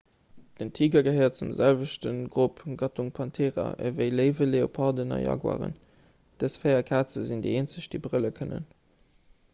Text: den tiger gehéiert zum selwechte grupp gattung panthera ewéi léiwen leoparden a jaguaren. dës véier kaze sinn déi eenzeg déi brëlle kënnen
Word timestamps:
den 0.59 0.71
tiger 0.77 1.03
gehéiert 1.03 1.35
zum 1.39 1.51
selwechte 1.59 2.11
grupp 2.35 2.55
gattung 2.83 3.11
panthera 3.19 3.67
ewéi 3.89 4.09
léiwen 4.21 4.51
leoparden 4.55 5.15
a 5.17 5.21
jaguaren. 5.27 5.77
dës 6.45 6.59
véier 6.65 6.83
kaze 6.91 7.29
sinn 7.29 7.47
déi 7.47 7.55
eenzeg 7.61 7.93
déi 7.97 8.03
brëlle 8.09 8.35
kënnen 8.41 8.69